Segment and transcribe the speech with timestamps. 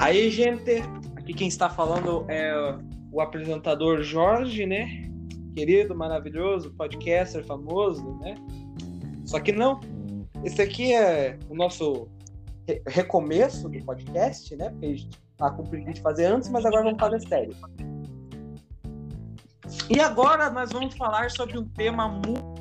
[0.00, 0.82] Aí, gente,
[1.14, 2.74] aqui quem está falando é
[3.12, 5.10] o apresentador Jorge, né?
[5.54, 8.34] Querido, maravilhoso, podcaster famoso, né?
[9.26, 9.78] Só que não.
[10.42, 12.08] Esse aqui é o nosso
[12.66, 14.70] re recomeço do podcast, né?
[14.70, 17.54] Porque a gente tá com de fazer antes, mas agora vamos fazer sério.
[19.90, 22.58] E agora nós vamos falar sobre um tema muito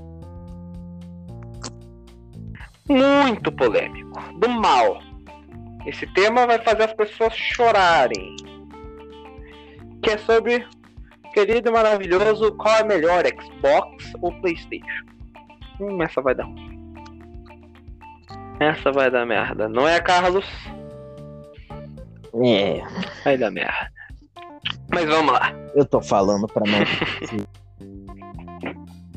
[2.90, 5.09] muito polêmico, do mal.
[5.86, 8.36] Esse tema vai fazer as pessoas chorarem.
[10.02, 10.66] Que é sobre,
[11.34, 15.06] querido e maravilhoso, qual é melhor, Xbox ou PlayStation?
[15.80, 16.48] Hum, essa vai dar
[18.60, 20.46] Essa vai dar merda, não é, Carlos?
[22.44, 22.82] É.
[23.24, 23.92] Vai dar merda.
[24.92, 25.54] Mas vamos lá.
[25.76, 26.80] Eu tô falando pra não.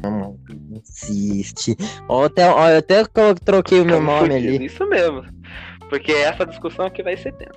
[0.10, 0.38] não
[0.76, 1.76] insiste.
[2.08, 3.04] Ó, até, ó, eu até
[3.44, 4.64] troquei o meu nome ali.
[4.66, 5.24] Isso mesmo.
[5.92, 7.52] Porque essa discussão aqui vai ser tensa.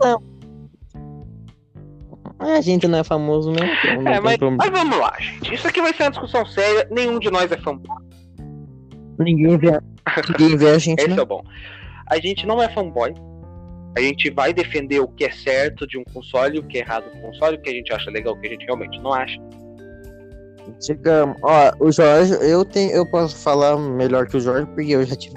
[0.00, 0.22] Não.
[2.38, 3.66] A gente não é famoso mesmo.
[3.66, 5.52] Então é, mas, mas, vamos lá, gente.
[5.52, 6.86] Isso aqui vai ser uma discussão séria.
[6.92, 7.98] Nenhum de nós é fanboy.
[9.18, 9.80] Ninguém vê,
[10.28, 11.00] ninguém vê a gente.
[11.02, 11.16] Esse né?
[11.18, 11.42] é o bom.
[12.08, 13.12] A gente não é fanboy.
[13.96, 17.10] A gente vai defender o que é certo de um console, o que é errado
[17.10, 19.40] do console, o que a gente acha legal, o que a gente realmente não acha.
[20.86, 25.04] Digamos, ó, o Jorge, eu tenho, eu posso falar melhor que o Jorge, porque eu
[25.04, 25.34] já tive.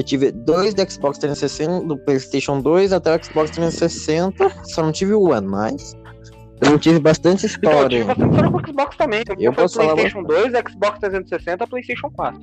[0.00, 4.92] Eu tive dois do Xbox 360, do PlayStation 2 até o Xbox 360, só não
[4.92, 5.94] tive o One, mas.
[6.62, 7.98] Eu tive bastante história.
[7.98, 9.22] Então, eu tive bastante com o Xbox também.
[9.28, 12.40] Eu, eu posso PlayStation 2, Xbox 360 PlayStation 4.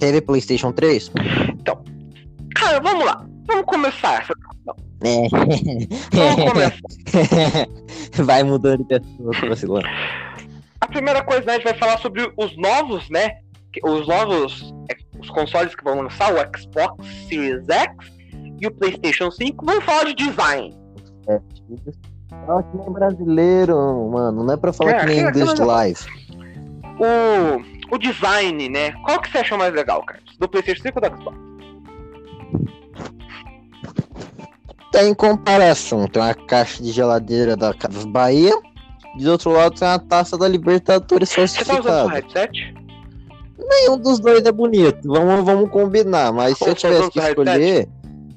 [0.00, 1.12] Teve PlayStation 3?
[1.50, 1.84] Então,
[2.56, 3.24] cara, vamos lá.
[3.46, 4.32] Vamos começar essa
[5.04, 5.28] é.
[6.12, 7.64] Vamos começar.
[8.24, 9.86] vai mudando de pessoa, vacilando.
[10.80, 13.36] A primeira coisa, né, a gente vai falar sobre os novos, né?
[13.84, 17.94] Os novos é, os consoles que vão lançar, o Xbox Series X
[18.60, 19.64] e o PlayStation 5.
[19.64, 20.76] Vamos falar de design.
[21.28, 21.40] É,
[22.46, 23.76] fala que nem brasileiro,
[24.10, 24.44] mano.
[24.44, 26.00] Não é pra falar é, que nem inglês live.
[26.98, 28.92] O, o design, né?
[29.04, 30.36] Qual que você achou mais legal, Carlos?
[30.38, 31.50] Do PlayStation 5 ou do Xbox?
[34.90, 36.06] tá em comparação.
[36.06, 38.52] Tem uma caixa de geladeira da Casas Bahia.
[39.16, 41.82] De outro lado tem uma taça da Libertadores falsificada.
[41.82, 42.74] Você tá usando headset?
[43.68, 45.06] Nenhum dos dois é bonito.
[45.06, 46.32] Vamos, vamos combinar.
[46.32, 47.88] Mas se eu tá tivesse que escolher,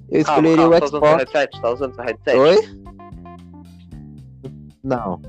[0.09, 1.31] eu escolheria o Xbox.
[1.31, 1.61] Tá usando?
[1.61, 2.37] Tá usando seu headset?
[2.37, 2.83] Oi?
[4.83, 5.21] Não.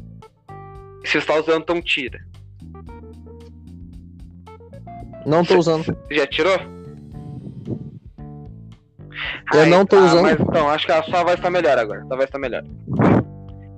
[1.05, 2.21] Se você tá usando, então tira.
[5.27, 5.97] Não tô usando.
[6.11, 6.59] Já tirou?
[9.53, 10.23] Eu Ai, não tô ah, usando.
[10.23, 12.05] Mas então, acho que a sua voz tá melhor agora.
[12.07, 12.65] Sua voz tá melhor.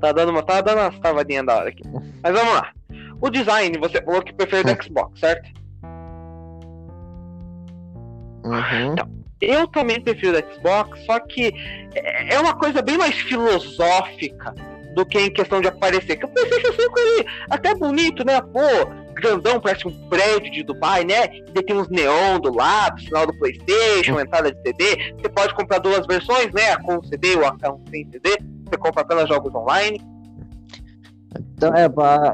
[0.00, 1.82] Tá dando uma, tá dando umas travadinhas da hora aqui.
[2.22, 2.72] Mas vamos lá.
[3.20, 5.48] O design, você falou que prefere do Xbox, certo?
[8.46, 8.92] Uhum.
[8.92, 9.08] Então,
[9.40, 11.52] eu também prefiro do Xbox, só que
[11.94, 14.54] é, é uma coisa bem mais filosófica
[14.94, 16.16] do que em questão de aparecer.
[16.16, 18.40] Que o PlayStation 5 ele até bonito, né?
[18.40, 21.26] Pô, grandão, parece um prédio de Dubai, né?
[21.54, 25.12] E tem uns neon do lado, sinal do PlayStation, entrada de CD.
[25.20, 26.72] Você pode comprar duas versões, né?
[26.72, 28.38] A com CD ou a com sem CD.
[28.64, 30.00] Você compra apenas jogos online.
[31.56, 31.86] Então, é,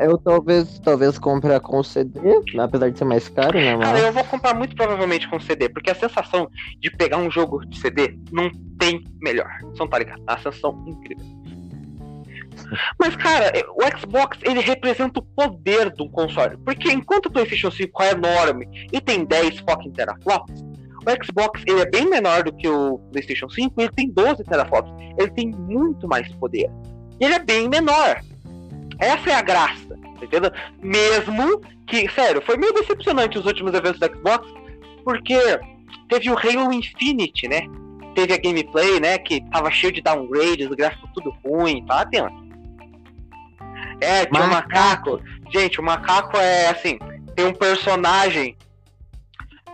[0.05, 2.19] eu talvez, talvez compre com CD,
[2.59, 3.77] apesar de ser mais caro, né?
[3.77, 3.87] Mas...
[3.87, 6.51] Cara, eu vou comprar muito provavelmente com CD, porque a sensação
[6.81, 8.51] de pegar um jogo de CD não
[8.81, 9.49] tem melhor.
[9.79, 10.21] Não tá ligado?
[10.27, 11.25] A sensação incrível.
[12.99, 16.57] Mas, cara, o Xbox ele representa o poder do console.
[16.59, 21.81] Porque enquanto o PlayStation 5 é enorme e tem 10 fucking teraflops, o Xbox ele
[21.81, 24.93] é bem menor do que o PlayStation 5 e ele tem 12 teraflops.
[25.17, 26.69] Ele tem muito mais poder.
[27.21, 28.21] E ele é bem menor.
[29.03, 30.53] Essa é a graça, tá entendeu?
[30.81, 34.47] Mesmo que, sério, foi meio decepcionante os últimos eventos do Xbox,
[35.05, 35.37] porque
[36.09, 37.67] teve o Halo Infinite, né?
[38.15, 39.19] Teve a gameplay, né?
[39.19, 42.33] Que tava cheio de downgrades, o gráfico tudo ruim, tá atento.
[44.01, 45.21] É, tinha um macaco.
[45.51, 46.99] Gente, o macaco é assim:
[47.35, 48.57] tem um personagem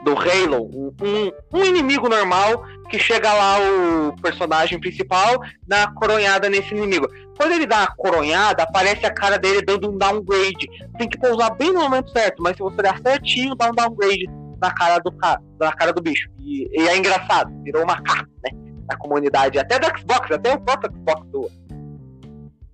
[0.05, 0.71] do Halo,
[1.03, 7.07] um, um, inimigo normal que chega lá o personagem principal dá coronhada nesse inimigo.
[7.37, 10.67] Quando ele dá a coronhada, aparece a cara dele dando um downgrade.
[10.97, 14.27] Tem que pousar bem no momento certo, mas se você der certinho, dá um downgrade
[14.61, 16.29] na cara do cara, na cara do bicho.
[16.41, 18.51] E, e é engraçado, virou macaco, né?
[18.89, 21.49] Na comunidade, até do Xbox, até o próprio Xbox do,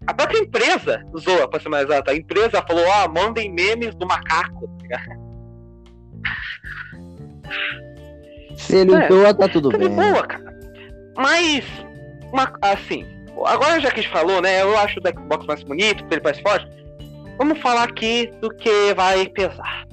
[0.06, 2.11] a própria empresa zoa, pra ser mais exato.
[2.11, 5.00] A empresa falou, ó, oh, mandem memes do macaco, tá
[8.56, 9.88] Se ele é, doa, tá tudo tá bem.
[9.88, 10.54] boa, cara.
[11.16, 11.64] Mas,
[12.32, 13.06] uma, assim,
[13.46, 16.22] agora já que a gente falou, né, eu acho o Xbox mais bonito, porque ele
[16.22, 16.68] mais forte.
[17.38, 19.86] Vamos falar aqui do que vai pesar.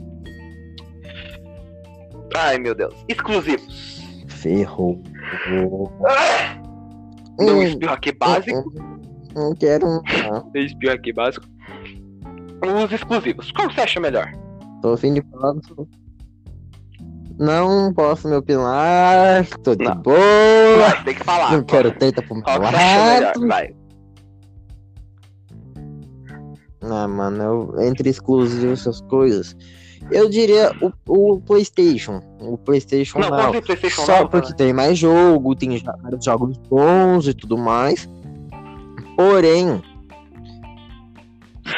[2.35, 2.93] Ai, meu Deus.
[3.07, 4.01] Exclusivos.
[4.27, 5.01] Ferrou.
[7.39, 8.73] Não um espirro aqui básico.
[9.35, 10.01] Não quero um.
[10.29, 11.45] Não espirro aqui básico.
[12.63, 13.51] Os exclusivos.
[13.51, 14.31] Qual você acha melhor?
[14.81, 15.55] Tô fim de falar.
[17.41, 19.47] Não posso me opinar.
[19.63, 19.95] Tô de Não.
[19.95, 20.15] boa.
[20.77, 21.51] Vai, tem que falar.
[21.53, 23.47] Não quero treta pro meu lado.
[23.47, 23.73] Vai.
[26.83, 29.55] Ah, mano, eu, entre exclusivos essas coisas.
[30.11, 30.91] Eu diria o,
[31.35, 32.21] o PlayStation.
[32.39, 33.53] O PlayStation Não, não.
[33.53, 34.55] é PlayStation Só não, porque né?
[34.57, 35.81] tem mais jogo, tem
[36.23, 38.09] jogos bons e tudo mais.
[39.15, 39.81] Porém,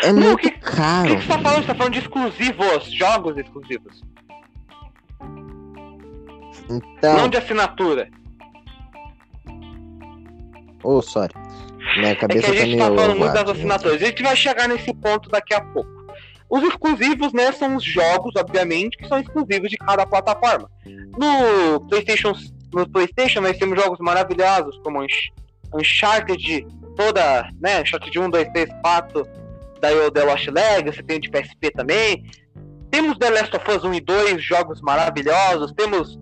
[0.04, 1.10] é Não, muito que- O caro.
[1.10, 1.62] que, que você tá falando?
[1.62, 4.02] Você tá falando de exclusivos, jogos exclusivos.
[6.70, 8.10] Então, Não de assinatura.
[10.84, 11.34] oh, sorry.
[11.98, 14.02] Minha É que cabeça a tá gente meio tá falando muito das assinaturas.
[14.02, 15.90] A gente vai chegar nesse ponto daqui a pouco.
[16.50, 20.70] Os exclusivos, né, são os jogos, obviamente, que são exclusivos de cada plataforma.
[21.18, 22.34] No PlayStation,
[22.74, 25.32] no PlayStation nós temos jogos maravilhosos como Unch-
[25.74, 29.28] Uncharted, toda, né, Uncharted 1, 2, 3, 4,
[29.82, 32.24] daí o The Lost Legacy, tem o de PSP também.
[32.92, 35.72] Temos The Last of Us 1 e 2, jogos maravilhosos.
[35.74, 36.20] Temos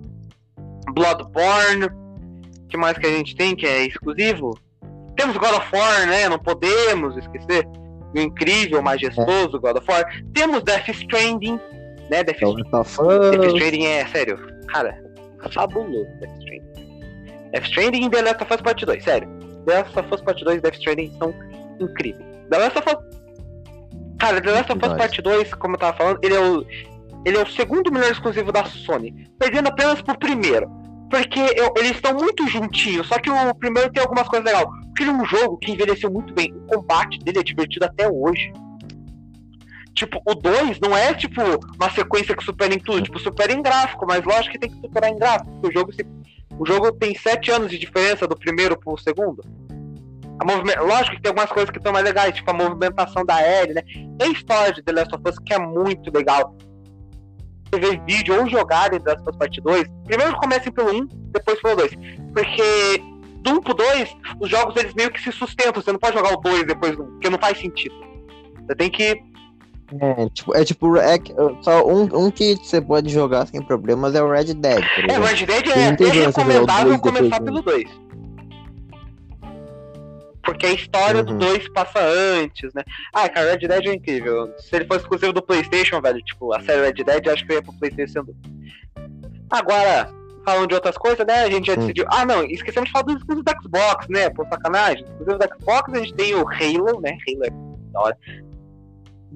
[0.93, 1.89] Bloodborne,
[2.69, 4.57] que mais que a gente tem que é exclusivo?
[5.15, 6.29] Temos God of War, né?
[6.29, 7.67] Não podemos esquecer.
[8.15, 10.05] O incrível, majestoso God of War.
[10.33, 11.59] Temos Death Stranding,
[12.09, 12.23] né?
[12.23, 13.53] Death, of Death.
[13.53, 14.37] Stranding é, sério,
[14.67, 14.97] cara,
[15.51, 17.51] fabuloso Death Stranding.
[17.51, 19.29] Death Stranding e The Last of Us Part 2, sério.
[19.65, 21.33] The Last of Us Part 2 e Death Stranding são
[21.79, 22.25] incríveis.
[22.49, 23.21] The Last of Us...
[24.19, 24.93] Cara, The Last of Us.
[24.97, 26.65] Part 2, como eu tava falando, ele é o...
[27.25, 30.69] Ele é o segundo melhor exclusivo da Sony, perdendo apenas pro primeiro.
[31.09, 34.65] Porque eu- eles estão muito juntinhos, só que o primeiro tem algumas coisas legais.
[34.87, 36.53] Porque ele é um jogo que envelheceu muito bem.
[36.53, 38.51] O combate dele é divertido até hoje.
[39.93, 41.41] Tipo, o 2 não é tipo
[41.75, 44.77] uma sequência que supera em tudo, tipo, supera em gráfico, mas lógico que tem que
[44.79, 45.51] superar em gráfico.
[45.67, 46.05] O jogo, se-
[46.57, 49.43] o jogo tem 7 anos de diferença do primeiro pro segundo.
[50.87, 53.81] Lógico que tem algumas coisas que estão mais legais, tipo a movimentação da Ellie, né?
[54.17, 56.55] Tem a história de The Last of Us que é muito legal.
[57.73, 60.91] Você ver vídeo ou jogar em The Last of Us Part 2, primeiro comecem pelo
[60.93, 61.91] 1, depois pelo 2.
[62.33, 63.01] Porque
[63.41, 65.81] do 1 pro 2, os jogos eles meio que se sustentam.
[65.81, 67.95] Você não pode jogar o 2 depois do 1, porque não faz sentido.
[68.67, 69.21] Você tem que
[69.99, 71.17] É, tipo, é tipo, é
[71.61, 74.83] só um, um que você pode jogar sem problemas é o Red Dead.
[74.95, 75.23] por É, o.
[75.23, 75.97] Red Dead é, é né?
[75.97, 78.10] O recomendável começar pelo 2.
[80.43, 81.37] Porque a história do Uhum.
[81.37, 82.83] 2 passa antes, né?
[83.13, 84.51] Ah, cara, Red Dead é incrível.
[84.57, 87.55] Se ele fosse exclusivo do PlayStation, velho, tipo, a série Red Dead, acho que eu
[87.57, 88.25] ia pro PlayStation.
[89.49, 90.09] Agora,
[90.43, 91.43] falando de outras coisas, né?
[91.43, 92.05] A gente já decidiu.
[92.09, 94.29] Ah, não, esquecemos de falar dos exclusivos do Xbox, né?
[94.31, 95.03] Por sacanagem.
[95.03, 97.17] Exclusivo do Xbox, a gente tem o Halo, né?
[97.27, 97.49] Halo é
[97.91, 98.17] da hora.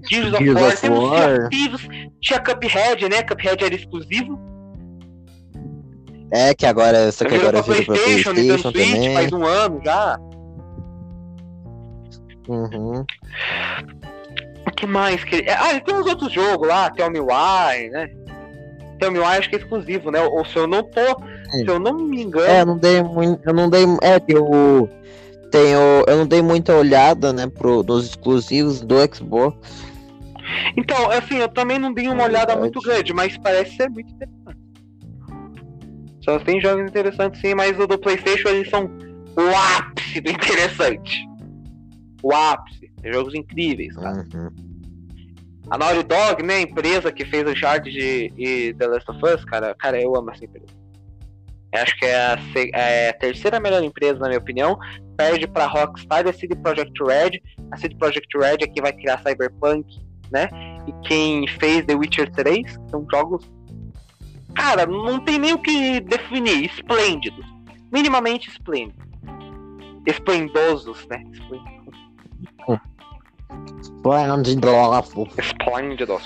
[0.10, 1.50] Gears of Gears War, of temos War.
[1.50, 1.88] Thieves,
[2.20, 3.24] tinha Cuphead, né?
[3.24, 4.40] Cuphead era exclusivo.
[6.32, 9.14] É, que agora, só que agora veio pra PlayStation, Nintendo PlayStation Switch, também.
[9.14, 10.18] faz um ano já.
[12.48, 13.06] Uhum.
[14.68, 15.50] O que mais que ele...
[15.50, 18.10] Ah, e tem uns outros jogos lá, Tell Me Why, né?
[19.00, 20.22] Tell Me Why acho que é exclusivo, né?
[20.22, 21.02] Ou se eu não tô...
[21.52, 22.48] Se eu não me engano...
[22.48, 23.48] É, eu não dei muito.
[23.48, 23.86] Eu não dei.
[24.02, 24.90] É, tem o.
[25.52, 26.04] Tem o.
[26.08, 29.56] Eu não dei muita olhada, né, pro, nos exclusivos do Xbox.
[30.76, 32.60] Então, assim, eu também não dei uma É olhada verdade.
[32.62, 34.60] muito grande, mas parece ser muito interessante.
[36.22, 41.30] Só tem jogos interessantes sim, mas o do Playstation eles são o ápice do interessante.
[42.26, 42.92] O ápice.
[43.04, 44.28] Tem jogos incríveis, cara.
[44.34, 44.50] Uhum.
[45.70, 49.46] A Naughty Dog, né, a empresa que fez Uncharted e, e The Last of Us,
[49.46, 50.74] cara, cara, eu amo essa empresa.
[51.72, 52.40] Eu acho que é a,
[52.74, 54.76] é a terceira melhor empresa, na minha opinião.
[55.16, 57.40] Perde pra Rockstar e a CD Projekt Red.
[57.72, 59.86] A CD Projekt Red é quem vai criar Cyberpunk,
[60.32, 60.50] né?
[60.88, 63.48] E quem fez The Witcher 3, que são jogos.
[64.56, 66.66] Cara, não tem nem o que definir.
[66.66, 67.46] Esplêndidos.
[67.92, 69.06] Minimamente esplêndidos.
[70.08, 71.24] Esplendosos, né?
[73.82, 75.28] Esplen- Esplendoroso.
[75.38, 76.24] Esplêndidos.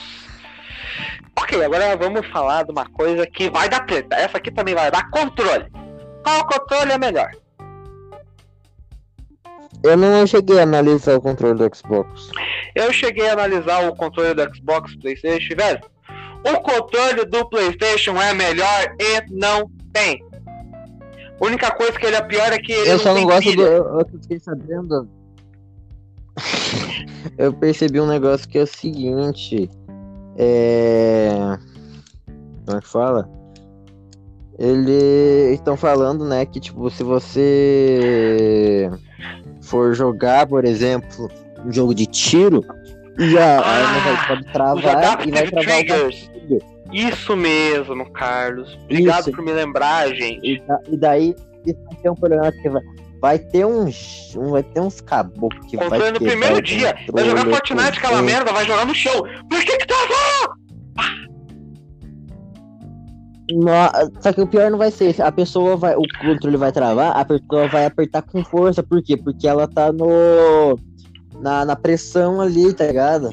[1.39, 4.15] Ok, agora vamos falar de uma coisa que vai dar treta.
[4.15, 5.65] Essa aqui também vai dar controle.
[6.23, 7.31] Qual controle é melhor?
[9.83, 12.29] Eu não cheguei a analisar o controle do Xbox.
[12.75, 15.79] Eu cheguei a analisar o controle do Xbox PlayStation, velho.
[16.45, 20.21] O controle do PlayStation é melhor e não tem.
[21.41, 23.45] A única coisa que ele é pior é que ele Eu não só não gosto
[23.45, 23.51] do.
[23.51, 23.61] pilha.
[23.63, 25.09] Eu, eu fiquei sabendo.
[27.37, 29.69] Eu percebi um negócio que é o seguinte.
[30.37, 31.57] É.
[32.65, 33.29] Como é que fala?
[34.57, 38.89] Eles estão falando, né, que tipo, se você
[39.61, 41.29] for jogar, por exemplo,
[41.65, 42.65] um jogo de tiro,
[43.17, 46.29] e a arma vai, pode travar e vai travar Triggers.
[46.91, 48.77] Isso mesmo, Carlos.
[48.85, 49.31] Obrigado Isso.
[49.31, 50.39] por me lembrar, gente.
[50.43, 51.35] E, da- daí,
[51.65, 52.81] isso vai ter um problema que vai,
[53.21, 54.35] vai ter uns.
[54.35, 56.11] Um, vai ter uns caboclos que Controle vai.
[56.11, 56.95] no primeiro dia.
[57.11, 59.23] Vai jogar Fortnite aquela merda, vai jogar no chão.
[59.49, 60.59] Por que que tava?
[63.51, 65.19] No, só que o pior não vai ser.
[65.21, 65.95] A pessoa vai.
[65.95, 68.83] O controle vai travar, a pessoa vai apertar com força.
[68.83, 69.17] Por quê?
[69.17, 70.77] Porque ela tá no.
[71.41, 73.29] Na, na pressão ali, tá ligado?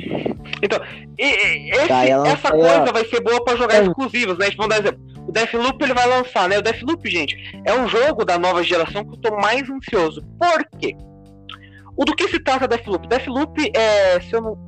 [0.62, 0.80] Então,
[1.18, 3.84] e, e, esse, tá, essa coisa vai ser boa pra jogar é.
[3.84, 4.48] exclusivos, né?
[4.48, 5.15] Tipo, vamos dar exemplo.
[5.26, 6.58] O Deathloop ele vai lançar, né?
[6.58, 10.22] O Deathloop, gente, é um jogo da nova geração que eu tô mais ansioso.
[10.38, 10.96] Por quê?
[11.96, 13.08] O do que se trata Deathloop?
[13.08, 14.66] Deathloop é, se eu não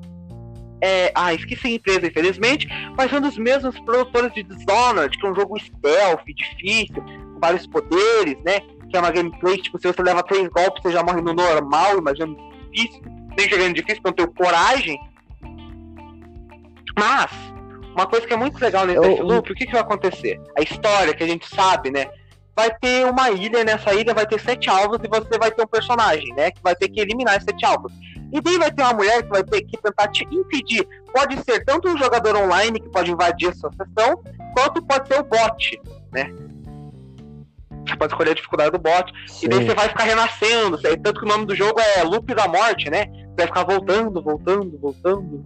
[0.81, 5.31] é, ah, esqueci a empresa, infelizmente, mas um dos mesmos produtores de Dishonored, que é
[5.31, 8.61] um jogo stealth, difícil, com vários poderes, né?
[8.91, 11.99] Que é uma gameplay, tipo, se você leva três golpes, você já morre no normal,
[11.99, 12.35] imagina
[12.73, 13.03] difícil.
[13.37, 14.99] Nem jogando difícil, porque eu tenho coragem.
[16.99, 17.31] Mas,
[17.99, 20.41] uma coisa que é muito legal nesse Deathloop, o que, que vai acontecer?
[20.57, 22.09] A história que a gente sabe, né?
[22.55, 25.67] Vai ter uma ilha, nessa ilha vai ter sete alvos e você vai ter um
[25.67, 26.53] personagem, né?
[26.53, 27.93] Que vai ter que eliminar esses sete alvos.
[28.33, 30.87] E daí vai ter uma mulher que vai ter que tentar te impedir.
[31.13, 34.23] Pode ser tanto um jogador online que pode invadir a sua sessão,
[34.55, 35.81] quanto pode ser o bot,
[36.13, 36.33] né?
[37.85, 39.13] Você pode escolher a dificuldade do bot.
[39.27, 39.47] Sim.
[39.47, 40.79] E daí você vai ficar renascendo.
[40.79, 43.07] Tanto que o nome do jogo é Loop da Morte, né?
[43.07, 45.45] Você vai ficar voltando, voltando, voltando.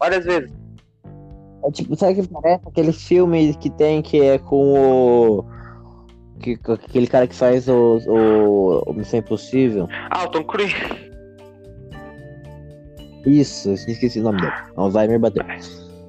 [0.00, 0.61] Várias vezes.
[1.64, 5.44] É tipo, sabe que parece aquele filme que tem que é com o.
[6.40, 9.88] Que, aquele cara que faz o, o, o Missão Impossível.
[10.10, 10.74] Ah, o Tom Cruise.
[13.24, 14.52] Isso, esqueci o nome dele.
[14.76, 15.44] Alzheimer bateu.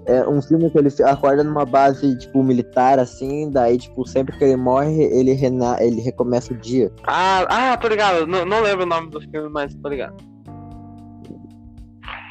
[0.06, 4.44] É um filme que ele acorda numa base, tipo, militar, assim, daí, tipo, sempre que
[4.44, 5.78] ele morre, ele, rena...
[5.80, 6.92] ele recomeça o dia.
[7.06, 8.28] Ah, ah tô ligado.
[8.28, 10.16] Não, não lembro o nome do filme, mas tô ligado.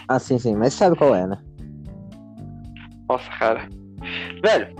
[0.08, 0.54] Ah, sim, sim.
[0.54, 1.38] Mas sabe qual é, né?
[3.12, 3.68] Nossa, cara.
[4.42, 4.74] Velho,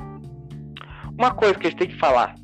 [1.18, 2.34] uma coisa que a gente tem que falar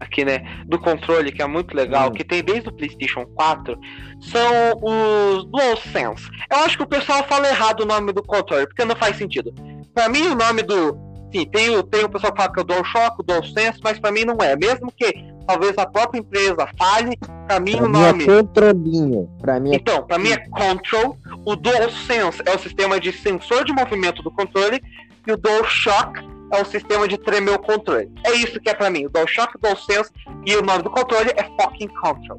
[0.00, 2.12] aqui, né, do controle, que é muito legal, hum.
[2.12, 3.78] que tem desde o PlayStation 4,
[4.20, 6.28] são os DualSense.
[6.50, 9.52] Eu acho que o pessoal fala errado o nome do controle, porque não faz sentido.
[9.94, 10.96] Para mim, o nome do.
[11.32, 14.12] Sim, tem, tem o pessoal que fala que é o DualShock, o DualSense, mas para
[14.12, 14.56] mim não é.
[14.56, 15.12] Mesmo que
[15.46, 18.26] talvez a própria empresa fale, para mim pra o nome.
[18.26, 19.30] Mim é controlinho.
[19.40, 19.76] Pra mim é...
[19.76, 21.18] Então, para mim é Control.
[21.44, 24.82] O DualSense é o sistema de sensor de movimento do controle
[25.26, 26.20] e o DualShock
[26.52, 28.10] é o sistema de tremer o controle.
[28.24, 29.06] É isso que é para mim.
[29.06, 30.10] O DualShock, o DualSense
[30.46, 32.38] e o nome do controle é fucking Control.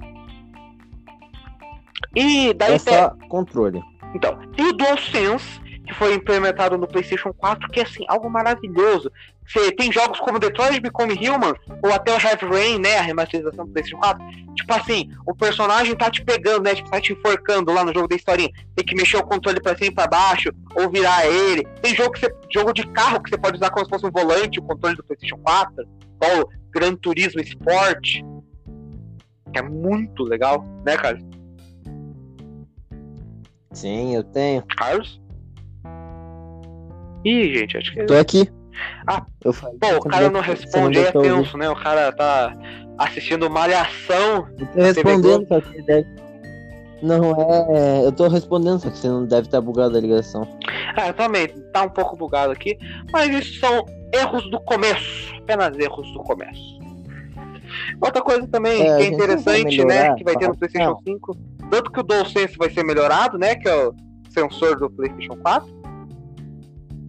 [2.15, 3.27] E daí é só tem...
[3.27, 3.81] controle.
[4.13, 9.11] Então, tem o DualSense, que foi implementado no PlayStation 4, que é assim, algo maravilhoso.
[9.47, 13.65] Você tem jogos como Detroit Become Human, ou até o Heavy Rain, né, a remasterização
[13.65, 14.25] do PlayStation 4.
[14.55, 18.07] Tipo assim, o personagem tá te pegando, né, tipo, tá te enforcando lá no jogo
[18.07, 18.49] da historinha.
[18.75, 21.63] Tem que mexer o controle pra cima e pra baixo, ou virar ele.
[21.81, 24.11] Tem jogo, que você, jogo de carro que você pode usar como se fosse um
[24.11, 28.21] volante, o controle do PlayStation 4, igual Gran Turismo Sport.
[29.53, 31.23] É muito legal, né, Carlos?
[33.71, 34.63] Sim, eu tenho.
[34.75, 35.21] Carlos?
[37.25, 38.05] Ih, gente, acho que.
[38.05, 38.49] Tô aqui.
[39.07, 41.69] Ah, eu falei, pô, o cara não responde, aí é tenso, né?
[41.69, 42.55] O cara tá
[42.97, 44.47] assistindo Malhação.
[44.57, 46.07] Eu tô respondendo, só que deve...
[47.01, 47.31] Não
[47.71, 48.05] é.
[48.05, 50.47] Eu tô respondendo, só que você não deve estar bugado a ligação.
[50.95, 52.77] Ah, eu também, tá um pouco bugado aqui.
[53.11, 55.33] Mas isso são erros do começo.
[55.39, 56.79] Apenas erros do começo.
[58.01, 60.15] Outra coisa também é, que é interessante, melhorar, né?
[60.15, 61.01] Que vai ter no PlayStation não.
[61.01, 61.37] 5.
[61.69, 63.55] Tanto que o DualSense vai ser melhorado, né?
[63.55, 63.93] Que é o
[64.29, 65.84] sensor do PlayStation 4.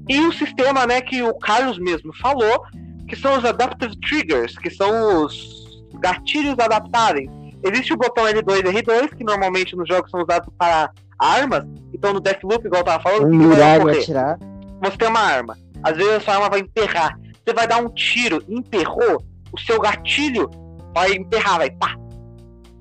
[0.08, 2.64] E o sistema, né, que o Carlos mesmo falou,
[3.08, 7.30] que são os Adaptive Triggers, que são os gatilhos adaptáveis.
[7.62, 11.64] Existe o botão L2 e R2, que normalmente nos jogos são usados para armas.
[11.92, 13.98] Então no Deathloop, igual eu tava falando, um que vai.
[13.98, 14.38] Atirar.
[14.82, 15.56] Você tem uma arma.
[15.82, 17.18] Às vezes a sua arma vai emperrar.
[17.44, 19.22] Você vai dar um tiro, emperrou,
[19.52, 20.50] o seu gatilho
[20.94, 21.96] vai emperrar, vai pá.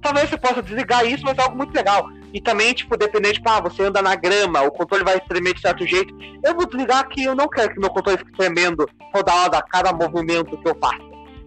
[0.02, 2.08] Talvez você possa desligar isso, mas é algo muito legal.
[2.36, 5.62] E também, tipo, dependente, tipo, ah, você anda na grama, o controle vai tremer de
[5.62, 6.14] certo jeito.
[6.44, 9.94] Eu vou desligar que eu não quero que meu controle fique tremendo toda hora, cada
[9.94, 11.00] movimento que eu faço.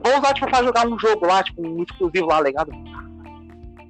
[0.03, 2.73] Vou usar, tipo, pra jogar um jogo lá, tipo, um exclusivo lá, legado.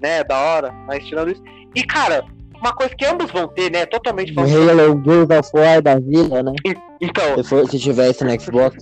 [0.03, 1.43] Né, da hora, mas tirando isso.
[1.73, 2.25] E, cara,
[2.61, 4.33] uma coisa que ambos vão ter, né, totalmente...
[4.37, 6.53] O Halo, Gears of War da vida, né?
[7.01, 7.37] Então...
[7.37, 8.77] Se, for, se tivesse no Xbox.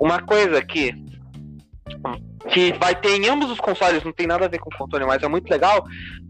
[0.00, 0.92] Uma coisa que
[2.48, 5.04] que vai ter em ambos os consoles, não tem nada a ver com o controle,
[5.04, 5.84] mas é muito legal,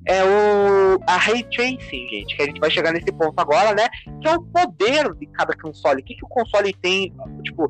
[0.06, 3.88] é o a Ray Tracing, gente, que a gente vai chegar nesse ponto agora, né?
[4.20, 6.00] Que é o poder de cada console.
[6.00, 7.68] O que, que o console tem, tipo,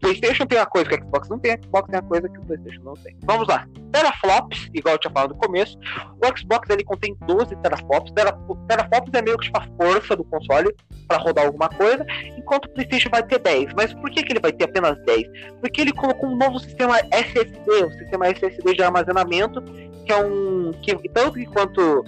[0.00, 2.38] PlayStation tem uma coisa que o Xbox não tem, o Xbox tem uma coisa que
[2.38, 3.16] o PlayStation não tem.
[3.24, 3.66] Vamos lá.
[3.92, 8.12] Teraflops, igual eu tinha falado no começo, o Xbox ele contém 12 teraflops.
[8.12, 10.74] Teraflops é meio que tipo a força do console
[11.06, 12.04] para rodar alguma coisa,
[12.36, 13.72] enquanto o PlayStation vai ter 10.
[13.74, 15.26] Mas por que, que ele vai ter apenas 10?
[15.60, 19.62] Porque ele colocou um novo sistema SSD, um sistema SSD de armazenamento,
[20.04, 20.72] que é um.
[20.82, 22.04] que tanto quanto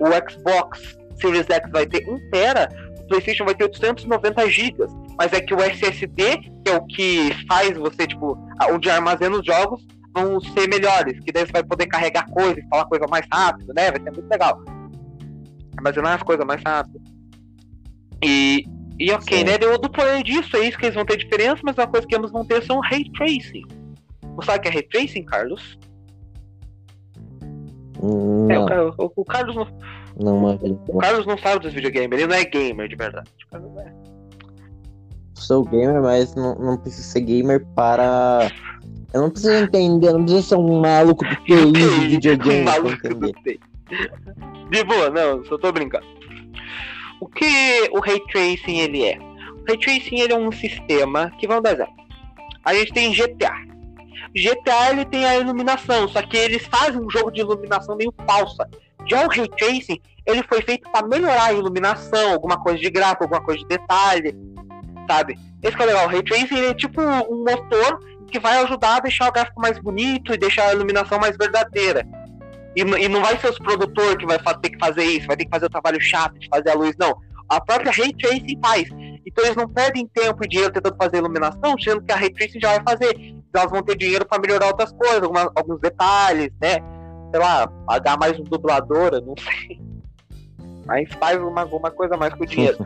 [0.00, 2.68] o Xbox Series X vai ter 1 tera,
[3.00, 5.03] o PlayStation vai ter 890 GB.
[5.18, 8.36] Mas é que o SSD, que é o que faz você, tipo,
[8.70, 11.18] onde armazena os jogos, vão ser melhores.
[11.20, 13.90] Que daí você vai poder carregar coisas, falar coisa mais rápido, né?
[13.90, 14.62] Vai ser muito legal.
[15.76, 17.00] Armazenar as coisas mais rápido.
[18.22, 18.64] E,
[18.98, 19.44] e ok, Sim.
[19.44, 19.58] né?
[19.58, 22.14] Deu do poder disso, é isso que eles vão ter diferença, mas uma coisa que
[22.14, 23.64] eles vão ter são Ray Tracing.
[24.36, 25.78] Você sabe o que é Ray Tracing, Carlos?
[28.02, 28.68] Não.
[28.68, 29.66] É, o, o, o Carlos não.
[30.20, 30.60] Não, mas...
[30.88, 33.30] O Carlos não sabe dos videogames, ele não é gamer de verdade.
[33.52, 33.92] não é.
[35.34, 38.50] Sou gamer, mas não, não preciso ser gamer para.
[39.12, 42.60] Eu não preciso entender, não preciso ser um maluco do TI de videogame.
[42.60, 43.60] Um maluco do TI.
[44.70, 46.06] De boa, não, só tô brincando.
[47.20, 49.18] O que o Ray Tracing ele é?
[49.18, 51.94] O Ray Tracing ele é um sistema que vamos dar exemplo.
[52.64, 53.54] A gente tem GTA.
[54.34, 58.68] GTA ele tem a iluminação, só que eles fazem um jogo de iluminação meio falsa.
[59.06, 63.24] Já o Ray Tracing, ele foi feito para melhorar a iluminação, alguma coisa de gráfico,
[63.24, 64.34] alguma coisa de detalhe,
[65.08, 65.38] sabe?
[65.62, 66.06] Esse que é legal.
[66.06, 69.78] O Ray Tracing é tipo um motor que vai ajudar a deixar o gráfico mais
[69.78, 72.06] bonito e deixar a iluminação mais verdadeira.
[72.76, 75.44] E, e não vai ser os produtores que vai ter que fazer isso, vai ter
[75.44, 77.16] que fazer o trabalho chato de fazer a luz, não.
[77.48, 78.88] A própria Ray Tracing faz.
[79.24, 82.60] Então eles não perdem tempo e dinheiro tentando fazer iluminação, sendo que a Ray Tracing
[82.60, 83.14] já vai fazer.
[83.16, 86.78] Então elas vão ter dinheiro para melhorar outras coisas, algumas, alguns detalhes, né?
[87.30, 89.80] Sei lá, pagar mais um dubladora, não sei.
[90.86, 92.78] Mas faz uma, alguma coisa mais com o dinheiro.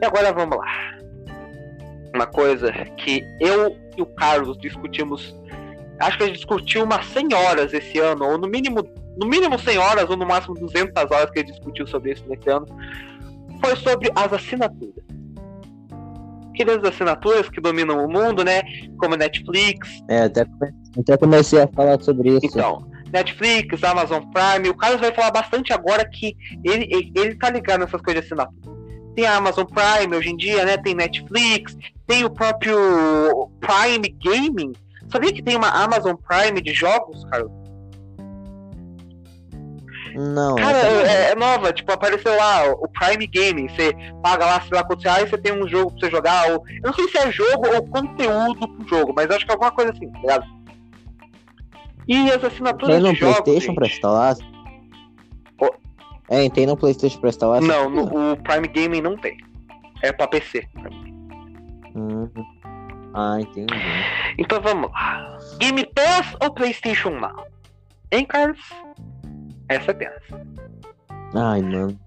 [0.00, 0.98] E agora vamos lá.
[2.14, 5.34] Uma coisa que eu e o Carlos discutimos.
[5.98, 8.82] Acho que a gente discutiu umas 100 horas esse ano, ou no mínimo,
[9.18, 12.24] no mínimo 100 horas, ou no máximo 200 horas que a gente discutiu sobre isso
[12.28, 12.66] nesse ano.
[13.60, 15.06] Foi sobre as assinaturas
[16.56, 18.62] aquelas assinaturas que dominam o mundo, né?
[18.98, 20.02] Como Netflix.
[20.08, 20.46] É, até,
[20.98, 22.46] até comecei a falar sobre isso.
[22.46, 27.50] Então, Netflix, Amazon Prime, o Carlos vai falar bastante agora que ele, ele, ele tá
[27.50, 28.75] ligado nessas coisas de assinatura.
[29.16, 30.76] Tem a Amazon Prime hoje em dia, né?
[30.76, 31.76] Tem Netflix,
[32.06, 34.72] tem o próprio Prime Gaming.
[35.10, 37.50] Sabia que tem uma Amazon Prime de jogos, Carlos?
[40.14, 40.54] Não.
[40.56, 43.68] Cara, é, é, nova, tipo, apareceu lá o Prime Gaming.
[43.68, 46.50] Você paga lá, sei lá quantos reais, você tem um jogo pra você jogar.
[46.50, 49.54] Ou, eu não sei se é jogo ou conteúdo pro jogo, mas acho que é
[49.54, 50.46] alguma coisa assim, tá ligado?
[52.06, 53.40] E as assinaturas tem no de jogos.
[53.40, 53.76] PlayStation gente...
[53.76, 54.36] pra instalar?
[56.28, 57.60] É, tem no PlayStation pra instalar?
[57.60, 59.36] Não, no, o Prime Gaming não tem.
[60.02, 60.66] É pra PC.
[61.94, 62.30] Uhum.
[63.14, 63.72] Ah, entendi.
[64.38, 65.38] Então vamos lá.
[65.58, 67.46] Game Pass ou PlayStation Now?
[68.12, 68.60] Hein, Carlos?
[69.68, 70.46] Essa é tensa.
[71.34, 71.98] Ai, mano.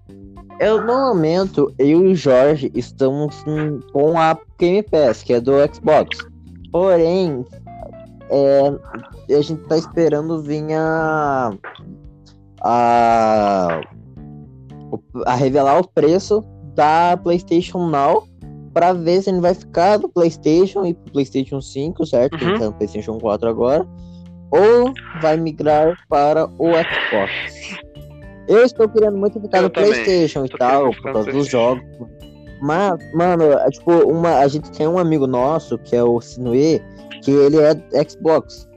[0.60, 3.42] Eu, no momento, eu e o Jorge estamos
[3.92, 6.18] com a Game Pass, que é do Xbox.
[6.70, 7.44] Porém,
[8.28, 11.50] é, a gente tá esperando vir a,
[12.62, 13.80] a,
[15.26, 16.42] a revelar o preço
[16.74, 18.24] da PlayStation Now
[18.72, 22.42] para ver se ele vai ficar do PlayStation e PlayStation 5, certo?
[22.42, 22.58] Uhum.
[22.58, 23.86] No PlayStation 4 agora
[24.50, 27.80] ou vai migrar para o Xbox.
[28.48, 29.92] Eu estou querendo muito ficar eu no também.
[29.92, 31.84] PlayStation e tal, por causa dos jogos.
[32.60, 36.82] Mas, mano, é, tipo, uma, a gente tem um amigo nosso, que é o Sinue,
[37.22, 37.74] que ele é
[38.08, 38.68] Xbox.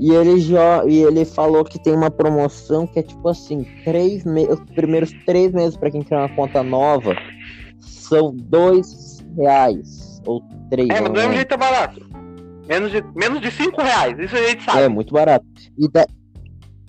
[0.00, 4.24] E ele já e ele falou que tem uma promoção que é tipo assim, três
[4.24, 7.14] meses, os primeiros três meses para quem criar uma conta nova
[7.80, 10.88] são dois reais ou três.
[10.88, 12.10] É, mas do mesmo jeito é barato.
[12.66, 14.82] Menos de, menos de 5 reais, isso a gente sabe.
[14.82, 15.44] É, muito barato.
[15.76, 16.06] E da...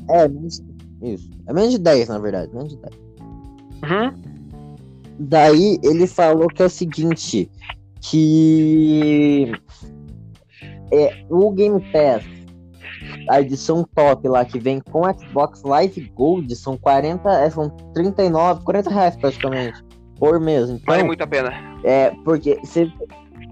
[0.10, 0.64] É, menos...
[1.02, 1.30] isso.
[1.48, 2.54] É menos de 10, na verdade.
[2.54, 2.96] Menos de 10.
[3.84, 4.22] Uhum.
[5.20, 7.50] Daí ele falou que é o seguinte,
[8.00, 9.52] que
[10.92, 12.24] é, o Game Pass,
[13.30, 18.64] a edição top lá que vem com Xbox Live Gold são 40, é, são 39,
[18.64, 19.84] 40 reais praticamente
[20.18, 20.70] por mês.
[20.70, 21.52] Então, vale muito a pena.
[21.84, 22.92] É, porque você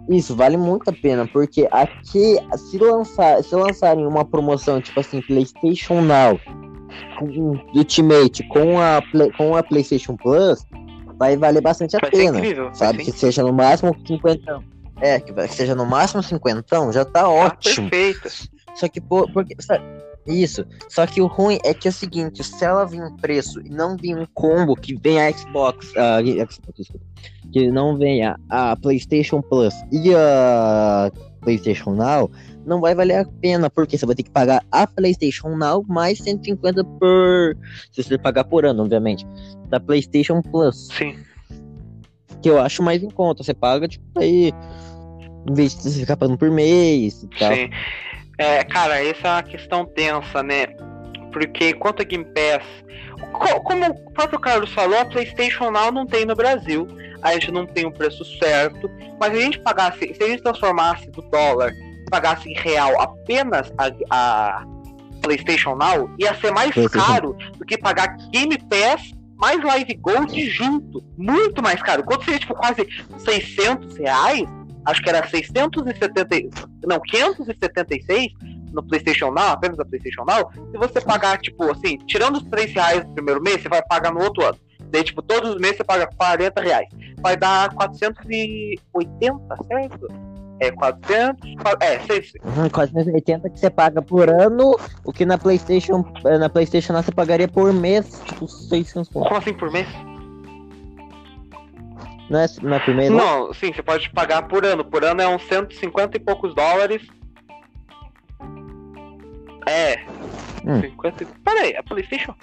[0.09, 5.21] isso vale muito a pena, porque aqui, se, lançar, se lançarem uma promoção tipo assim,
[5.21, 6.39] PlayStation Now,
[7.19, 9.01] com Ultimate com a,
[9.37, 10.65] com a PlayStation Plus,
[11.17, 12.39] vai valer bastante a vai pena.
[12.39, 13.03] Incrível, sabe?
[13.03, 14.63] Que seja no máximo 50.
[15.01, 17.87] É, que, que seja no máximo 50, já tá, tá ótimo.
[17.87, 18.49] Ah, perfeito.
[18.79, 19.83] Só que, por, porque, sabe,
[20.25, 20.65] isso.
[20.87, 23.69] Só que o ruim é que é o seguinte, se ela vir um preço e
[23.69, 26.91] não vir um combo que vem a Xbox, uh, Xbox
[27.51, 31.11] que não venha a PlayStation Plus e a
[31.41, 32.29] PlayStation Now,
[32.65, 36.19] não vai valer a pena, porque você vai ter que pagar a PlayStation Now mais
[36.19, 37.57] 150 por.
[37.91, 39.25] Se você pagar por ano, obviamente.
[39.67, 40.87] Da PlayStation Plus.
[40.87, 41.15] Sim.
[42.41, 43.43] Que eu acho mais em conta.
[43.43, 44.53] Você paga, tipo, aí.
[45.49, 47.53] Em vez de você ficar pagando por mês e tal.
[47.53, 47.69] Sim.
[48.39, 50.67] É, cara, essa é uma questão tensa, né?
[51.31, 52.65] Porque quanto a Game Pass.
[53.63, 56.87] Como o próprio Carlos falou, a PlayStation Now não tem no Brasil.
[57.21, 58.89] A gente não tem o preço certo.
[59.19, 61.73] Mas se a gente pagasse, se a gente transformasse do dólar,
[62.09, 64.63] pagasse em real apenas a, a
[65.21, 71.03] PlayStation Now, ia ser mais caro do que pagar Game Pass mais Live Gold junto.
[71.17, 72.03] Muito mais caro.
[72.03, 74.47] Quanto seria, tipo, quase 600 reais?
[74.89, 76.67] Acho que era 670.
[76.87, 78.33] Não, 576
[78.73, 82.73] no PlayStation Now, apenas na PlayStation Now, se você pagar, tipo, assim, tirando os 3
[82.73, 84.57] reais no primeiro mês, você vai pagar no outro ano.
[84.91, 86.87] Daí, tipo, todos os meses você paga 40 reais.
[87.21, 90.07] Vai dar 480, certo?
[90.59, 91.55] É 400.
[91.81, 92.33] É, 6.
[92.43, 96.03] Uhum, 480 que você paga por ano, o que na PlayStation.
[96.39, 99.87] Na PlayStation você pagaria por mês, tipo, 600 Como assim por mês?
[102.29, 103.09] Não é, não é por mês?
[103.09, 104.85] Não, não, sim, você pode pagar por ano.
[104.85, 107.07] Por ano é uns 150 e poucos dólares.
[109.67, 110.05] É.
[110.65, 110.81] Hum.
[110.81, 111.25] 50...
[111.43, 112.35] Peraí, a PlayStation.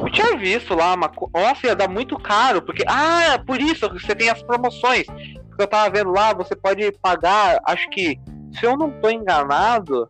[0.00, 1.10] Eu tinha visto lá uma.
[1.34, 2.84] Nossa, ia dar muito caro, porque.
[2.86, 5.06] Ah, por isso você tem as promoções.
[5.48, 8.18] Porque eu tava vendo lá, você pode pagar, acho que,
[8.58, 10.08] se eu não tô enganado,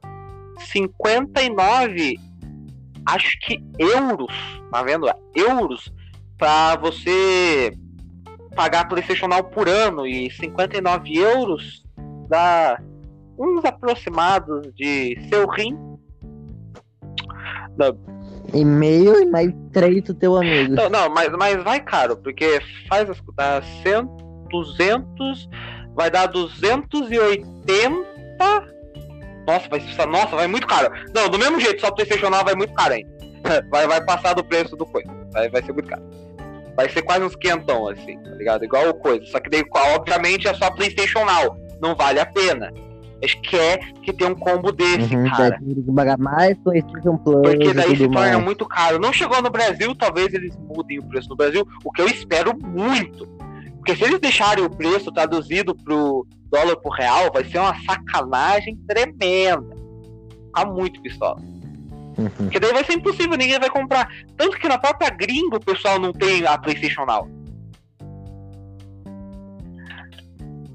[0.60, 2.18] 59,
[3.06, 4.32] acho que euros,
[4.70, 5.10] tá vendo?
[5.34, 5.92] Euros,
[6.38, 7.76] pra você
[8.54, 10.06] pagar PlayStation Now por ano.
[10.06, 11.84] E 59 euros
[12.28, 12.80] dá
[13.38, 15.92] uns aproximados de seu rim
[17.76, 17.96] não.
[18.52, 20.74] E meio e mais três do teu amigo.
[20.74, 24.08] Não, não, mas, mas vai caro, porque faz as dá 100,
[24.50, 25.48] 200,
[25.94, 27.52] vai dar 280.
[29.46, 30.92] Nossa, vai, nossa, vai muito caro.
[31.14, 33.12] Não, do mesmo jeito, só PlayStation Now vai muito caro ainda.
[33.70, 35.10] Vai, vai passar do preço do coisa.
[35.32, 36.00] Vai, vai ser muito caro.
[36.76, 38.64] Vai ser quase uns quentão, assim, tá ligado?
[38.64, 39.24] Igual o coisa.
[39.26, 41.56] Só que daí, obviamente, é só PlayStation Now.
[41.80, 42.72] Não vale a pena
[43.28, 45.60] quer que tem um combo desse, uhum, cara.
[45.94, 47.42] Pagar mais PlayStation Plus.
[47.42, 48.44] Porque daí se torna mais.
[48.44, 48.98] muito caro.
[48.98, 52.56] Não chegou no Brasil, talvez eles mudem o preço no Brasil, o que eu espero
[52.58, 53.26] muito.
[53.76, 58.76] Porque se eles deixarem o preço traduzido pro dólar pro real, vai ser uma sacanagem
[58.86, 59.76] tremenda.
[60.54, 61.40] Tá muito pistola.
[62.18, 62.28] Uhum.
[62.28, 64.08] Porque daí vai ser impossível, ninguém vai comprar.
[64.36, 67.28] Tanto que na própria gringa o pessoal não tem a PlayStation Now.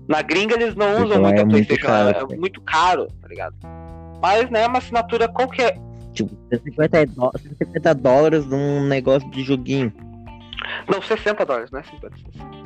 [0.07, 3.27] Na gringa eles não usam muito é a PlayStation, caro, é, é muito caro, tá
[3.27, 3.55] ligado?
[4.21, 5.77] Mas, né, uma assinatura qualquer.
[6.13, 7.07] Tipo, 150,
[7.39, 9.93] 150 dólares num negócio de joguinho.
[10.87, 12.57] Não, 60 dólares, não é 50, 60.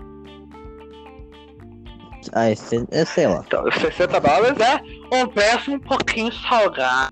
[2.34, 2.54] Ah, é,
[2.92, 3.44] é sei lá.
[3.46, 7.12] Então, 60 dólares é um preço um pouquinho salgado.